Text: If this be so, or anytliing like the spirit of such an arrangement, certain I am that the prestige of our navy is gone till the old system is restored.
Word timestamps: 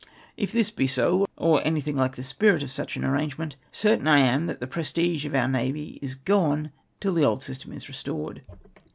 If 0.35 0.51
this 0.51 0.71
be 0.71 0.87
so, 0.87 1.27
or 1.37 1.61
anytliing 1.61 1.93
like 1.93 2.15
the 2.15 2.23
spirit 2.23 2.63
of 2.63 2.71
such 2.71 2.97
an 2.97 3.05
arrangement, 3.05 3.55
certain 3.71 4.07
I 4.07 4.17
am 4.21 4.47
that 4.47 4.59
the 4.59 4.65
prestige 4.65 5.27
of 5.27 5.35
our 5.35 5.47
navy 5.47 5.99
is 6.01 6.15
gone 6.15 6.71
till 6.99 7.13
the 7.13 7.23
old 7.23 7.43
system 7.43 7.71
is 7.71 7.87
restored. 7.87 8.41